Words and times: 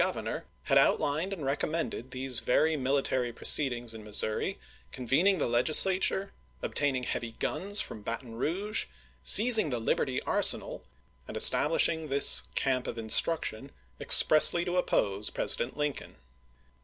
^' 0.01 0.03
Governor, 0.03 0.47
had 0.63 0.79
outlined 0.79 1.31
and 1.31 1.45
recommended 1.45 2.09
these 2.09 2.39
apliSIsgi. 2.39 2.43
very 2.43 2.75
military 2.75 3.31
proceedings 3.31 3.93
m 3.93 4.03
Missouri, 4.03 4.57
conveniug 4.91 5.25
"General 5.25 5.37
the 5.41 5.47
Legislature, 5.49 6.33
obtaining 6.63 7.03
heavy 7.03 7.33
guns 7.33 7.79
from 7.81 8.01
Baton 8.01 8.31
Lyon," 8.31 8.39
Rouge, 8.39 8.85
seizing 9.21 9.69
the 9.69 9.77
Liberty 9.79 10.19
arsenal, 10.23 10.83
and 11.27 11.37
establish 11.37 11.87
ing 11.87 12.07
this 12.07 12.41
camp 12.55 12.87
of 12.87 12.97
instruction, 12.97 13.71
expressly 13.99 14.65
to 14.65 14.75
oppose 14.77 15.29
President 15.29 15.77
Lincoln. 15.77 16.15